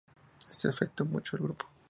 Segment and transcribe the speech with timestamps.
[0.49, 1.67] Esto afectó mucho al grupo.